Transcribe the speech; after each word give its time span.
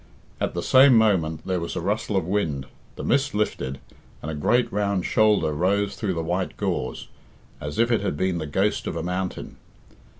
At 0.39 0.55
the 0.55 0.63
same 0.63 0.95
moment 0.97 1.45
there 1.45 1.59
was 1.59 1.75
a 1.75 1.79
rustle 1.79 2.17
of 2.17 2.25
wind, 2.25 2.65
the 2.95 3.03
mist 3.03 3.35
lifted, 3.35 3.79
and 4.23 4.31
a 4.31 4.33
great 4.33 4.73
round 4.73 5.05
shoulder 5.05 5.53
rose 5.53 5.95
through 5.95 6.15
the 6.15 6.23
white 6.23 6.57
gauze, 6.57 7.07
as 7.59 7.77
if 7.77 7.91
it 7.91 8.01
had 8.01 8.17
been 8.17 8.39
the 8.39 8.47
ghost 8.47 8.87
of 8.87 8.95
a 8.95 9.03
mountain. 9.03 9.57